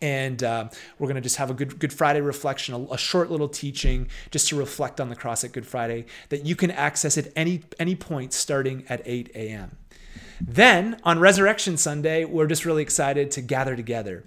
[0.00, 0.68] and uh,
[0.98, 4.08] we're going to just have a good Good Friday reflection, a, a, short little teaching,
[4.30, 7.62] just to reflect on the cross at Good Friday that you can access at any
[7.78, 9.76] any point starting at 8 a.m.
[10.40, 14.24] Then on Resurrection Sunday, we're just really excited to gather together.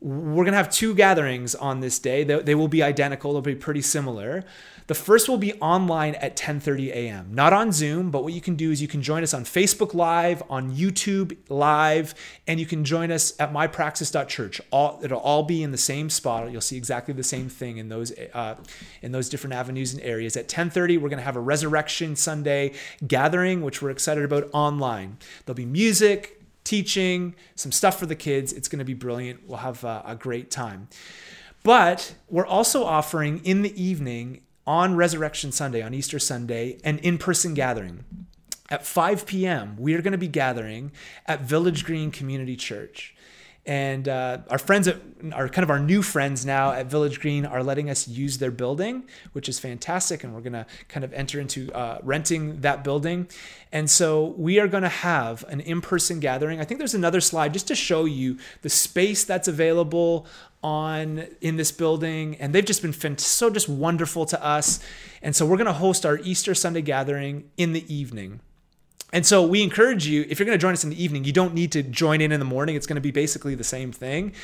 [0.00, 2.22] We're going to have two gatherings on this day.
[2.24, 4.44] They, they will be identical, they'll be pretty similar.
[4.86, 7.30] The first will be online at 10:30 a.m.
[7.32, 9.94] Not on Zoom, but what you can do is you can join us on Facebook
[9.94, 12.14] Live, on YouTube Live,
[12.46, 14.60] and you can join us at mypraxis.church.
[14.70, 16.50] All it'll all be in the same spot.
[16.52, 18.56] You'll see exactly the same thing in those uh,
[19.02, 20.36] in those different avenues and areas.
[20.36, 22.72] At 10:30, we're going to have a Resurrection Sunday
[23.06, 25.18] gathering, which we're excited about online.
[25.44, 28.52] There'll be music, teaching, some stuff for the kids.
[28.52, 29.48] It's going to be brilliant.
[29.48, 30.88] We'll have uh, a great time.
[31.64, 37.18] But we're also offering in the evening on Resurrection Sunday, on Easter Sunday, an in
[37.18, 38.04] person gathering.
[38.68, 40.92] At 5 p.m., we are going to be gathering
[41.26, 43.15] at Village Green Community Church.
[43.66, 44.96] And uh, our friends at,
[45.32, 48.52] are kind of our new friends now at Village Green are letting us use their
[48.52, 50.22] building, which is fantastic.
[50.22, 53.28] And we're going to kind of enter into uh, renting that building.
[53.72, 56.60] And so we are going to have an in person gathering.
[56.60, 60.26] I think there's another slide just to show you the space that's available
[60.62, 62.36] on in this building.
[62.36, 64.78] And they've just been so just wonderful to us.
[65.22, 68.40] And so we're going to host our Easter Sunday gathering in the evening.
[69.16, 71.32] And so we encourage you, if you're going to join us in the evening, you
[71.32, 72.76] don't need to join in in the morning.
[72.76, 74.34] It's going to be basically the same thing.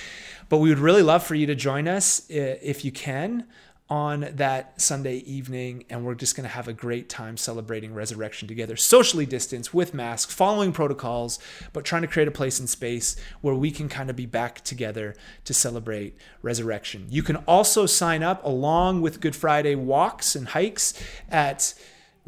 [0.49, 3.45] But we would really love for you to join us if you can
[3.91, 5.85] on that Sunday evening.
[5.91, 9.93] And we're just going to have a great time celebrating resurrection together, socially distanced with
[9.93, 11.39] masks, following protocols,
[11.75, 14.62] but trying to create a place and space where we can kind of be back
[14.62, 15.14] together
[15.45, 17.09] to celebrate resurrection.
[17.11, 20.95] You can also sign up along with Good Friday walks and hikes
[21.31, 21.75] at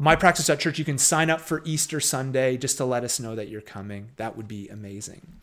[0.01, 3.61] mypraxis.church, you can sign up for Easter Sunday just to let us know that you're
[3.61, 4.09] coming.
[4.17, 5.39] That would be amazing.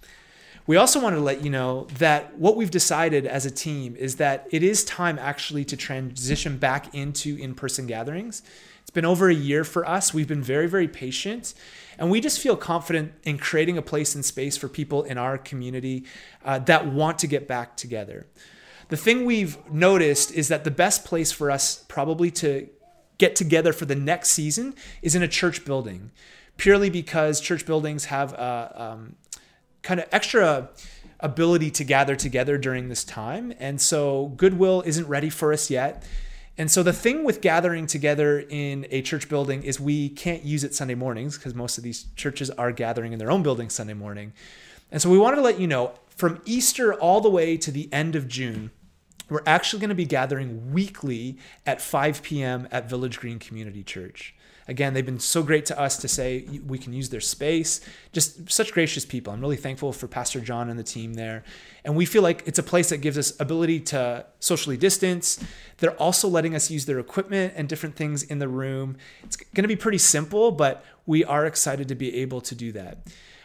[0.67, 4.17] We also wanted to let you know that what we've decided as a team is
[4.17, 8.43] that it is time actually to transition back into in person gatherings.
[8.83, 10.15] It's been over a year for us.
[10.15, 11.55] We've been very, very patient.
[11.99, 15.37] And we just feel confident in creating a place and space for people in our
[15.37, 16.05] community
[16.45, 18.27] uh, that want to get back together.
[18.89, 22.69] The thing we've noticed is that the best place for us probably to
[23.19, 26.11] get together for the next season is in a church building,
[26.57, 29.17] purely because church buildings have a um,
[29.83, 30.71] kind of extra
[31.21, 33.53] ability to gather together during this time.
[33.59, 36.05] And so Goodwill isn't ready for us yet.
[36.59, 40.65] And so the thing with gathering together in a church building is we can't use
[40.65, 43.95] it Sunday mornings because most of these churches are gathering in their own building Sunday
[43.95, 44.33] morning.
[44.91, 47.91] And so we wanted to let you know from Easter all the way to the
[47.93, 48.71] end of June,
[49.33, 52.69] we're actually going to be gathering weekly at 5 p.m.
[52.71, 54.35] at Village Green Community Church.
[54.69, 57.81] Again, they've been so great to us to say we can use their space.
[58.13, 59.33] Just such gracious people.
[59.33, 61.43] I'm really thankful for Pastor John and the team there.
[61.85, 65.43] And we feel like it's a place that gives us ability to socially distance.
[65.79, 68.97] They're also letting us use their equipment and different things in the room.
[69.25, 72.71] It's going to be pretty simple, but we are excited to be able to do
[72.73, 72.99] that.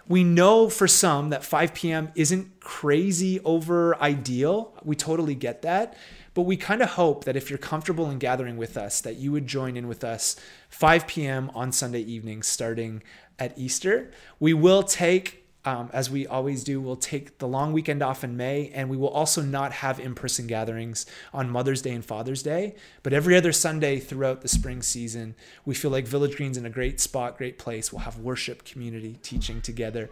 [0.07, 2.11] We know for some that 5 p.m.
[2.15, 4.73] isn't crazy over ideal.
[4.83, 5.95] We totally get that.
[6.33, 9.31] But we kind of hope that if you're comfortable in gathering with us, that you
[9.31, 10.35] would join in with us
[10.69, 11.49] 5 p.m.
[11.55, 13.01] on Sunday evenings starting
[13.39, 14.11] at Easter.
[14.39, 18.37] We will take um, as we always do, we'll take the long weekend off in
[18.37, 22.41] May, and we will also not have in person gatherings on Mother's Day and Father's
[22.41, 22.75] Day.
[23.03, 26.69] But every other Sunday throughout the spring season, we feel like Village Green's in a
[26.69, 27.91] great spot, great place.
[27.91, 30.09] We'll have worship, community, teaching together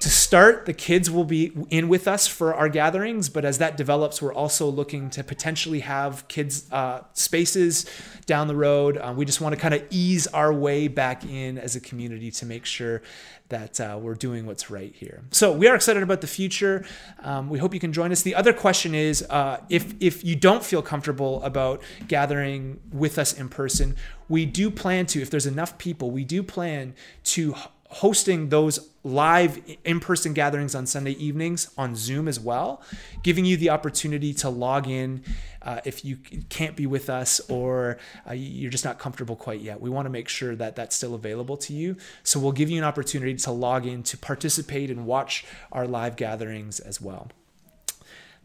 [0.00, 3.76] to start, the kids will be in with us for our gatherings, but as that
[3.76, 7.84] develops, we're also looking to potentially have kids' uh, spaces
[8.24, 8.96] down the road.
[8.96, 12.30] Um, we just want to kind of ease our way back in as a community
[12.30, 13.02] to make sure
[13.50, 15.22] that uh, we're doing what's right here.
[15.32, 16.86] So we are excited about the future.
[17.22, 18.22] Um, we hope you can join us.
[18.22, 23.34] The other question is uh, if if you don't feel comfortable about gathering with us
[23.34, 23.96] in person,
[24.28, 25.20] we do plan to.
[25.20, 26.94] If there's enough people, we do plan
[27.24, 27.54] to
[27.90, 32.82] hosting those live in-person gatherings on Sunday evenings on Zoom as well,
[33.22, 35.24] giving you the opportunity to log in
[35.62, 36.16] uh, if you
[36.48, 39.80] can't be with us or uh, you're just not comfortable quite yet.
[39.80, 41.96] We want to make sure that that's still available to you.
[42.22, 46.16] So we'll give you an opportunity to log in to participate and watch our live
[46.16, 47.28] gatherings as well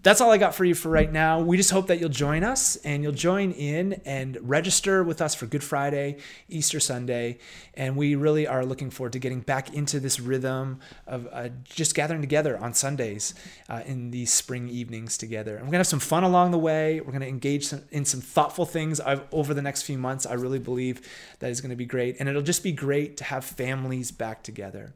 [0.05, 1.39] that's all I got for you for right now.
[1.39, 5.33] We just hope that you'll join us and you'll join in and register with us
[5.33, 7.39] for Good Friday, Easter Sunday.
[7.73, 11.95] And we really are looking forward to getting back into this rhythm of uh, just
[11.95, 13.33] gathering together on Sundays
[13.67, 15.55] uh, in these spring evenings together.
[15.55, 16.99] And we're going to have some fun along the way.
[16.99, 20.27] We're going to engage some, in some thoughtful things I've, over the next few months.
[20.27, 21.01] I really believe
[21.39, 22.17] that is going to be great.
[22.19, 24.93] And it'll just be great to have families back together.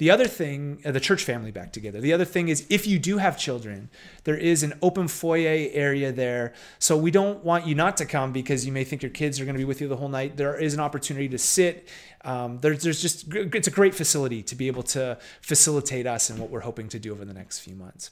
[0.00, 2.00] The other thing, uh, the church family back together.
[2.00, 3.90] The other thing is if you do have children,
[4.24, 6.54] there is an open foyer area there.
[6.78, 9.44] So we don't want you not to come because you may think your kids are
[9.44, 10.38] going to be with you the whole night.
[10.38, 11.90] There is an opportunity to sit.
[12.24, 16.38] Um, there's, there's just, it's a great facility to be able to facilitate us and
[16.38, 18.10] what we're hoping to do over the next few months.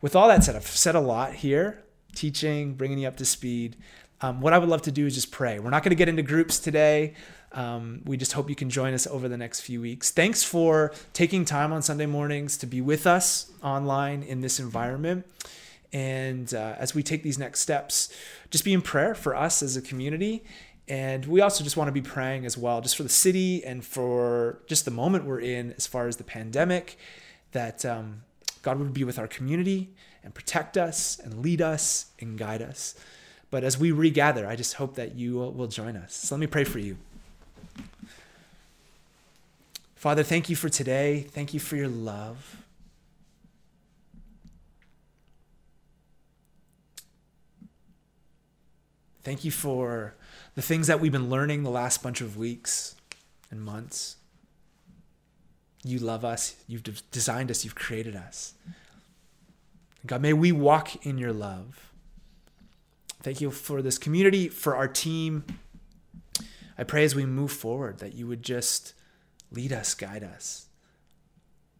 [0.00, 1.82] With all that said, I've said a lot here,
[2.14, 3.74] teaching, bringing you up to speed.
[4.20, 5.58] Um, what I would love to do is just pray.
[5.58, 7.14] We're not going to get into groups today.
[7.52, 10.10] Um, we just hope you can join us over the next few weeks.
[10.10, 15.26] Thanks for taking time on Sunday mornings to be with us online in this environment.
[15.92, 18.14] And uh, as we take these next steps,
[18.50, 20.44] just be in prayer for us as a community.
[20.86, 23.84] And we also just want to be praying as well, just for the city and
[23.84, 26.98] for just the moment we're in as far as the pandemic,
[27.52, 28.22] that um,
[28.62, 29.90] God would be with our community
[30.22, 32.94] and protect us and lead us and guide us.
[33.50, 36.14] But as we regather, I just hope that you will join us.
[36.14, 36.98] So let me pray for you.
[39.98, 41.26] Father, thank you for today.
[41.32, 42.58] Thank you for your love.
[49.24, 50.14] Thank you for
[50.54, 52.94] the things that we've been learning the last bunch of weeks
[53.50, 54.18] and months.
[55.82, 56.54] You love us.
[56.68, 57.64] You've designed us.
[57.64, 58.54] You've created us.
[60.06, 61.90] God, may we walk in your love.
[63.24, 65.44] Thank you for this community, for our team.
[66.78, 68.94] I pray as we move forward that you would just
[69.50, 70.66] Lead us, guide us.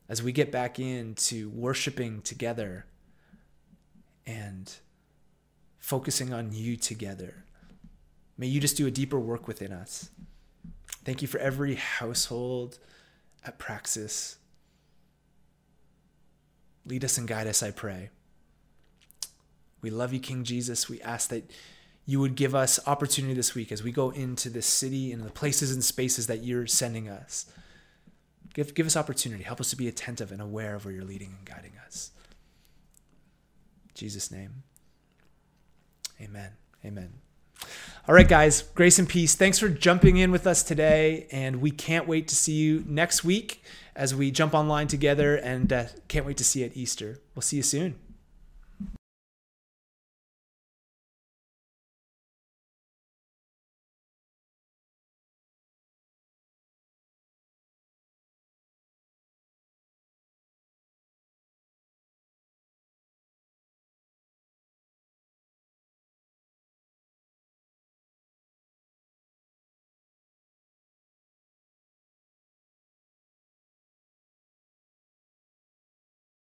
[0.09, 2.87] As we get back into worshiping together
[4.27, 4.73] and
[5.79, 7.45] focusing on you together,
[8.39, 10.11] may you just do a deeper work within us.
[11.05, 12.79] Thank you for every household
[13.45, 14.37] at Praxis.
[16.87, 18.11] Lead us and guide us, I pray.
[19.83, 20.89] We love you, King Jesus.
[20.89, 21.51] We ask that
[22.09, 25.31] you would give us opportunity this week as we go into this city and the
[25.31, 27.45] places and spaces that you're sending us.
[28.55, 29.43] Give, give us opportunity.
[29.43, 32.13] Help us to be attentive and aware of where you're leading and guiding us.
[33.91, 34.63] In Jesus' name.
[36.19, 36.53] Amen.
[36.83, 37.13] Amen.
[38.09, 39.35] All right, guys, grace and peace.
[39.35, 41.27] Thanks for jumping in with us today.
[41.31, 43.63] And we can't wait to see you next week
[43.95, 47.19] as we jump online together and uh, can't wait to see you at Easter.
[47.35, 47.99] We'll see you soon.